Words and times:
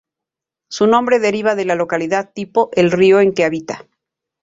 Su 0.67 0.87
nombre 0.87 1.19
deriva 1.19 1.53
de 1.53 1.63
la 1.63 1.75
localidad 1.75 2.31
tipo, 2.33 2.71
el 2.73 2.89
río 2.89 3.19
en 3.21 3.35
que 3.35 3.45
habita. 3.45 3.85